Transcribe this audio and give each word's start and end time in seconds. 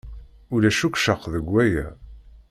Ulac 0.53 0.79
akk 0.87 0.95
ccek 0.99 1.21
deg 1.33 1.45
waya. 1.53 1.87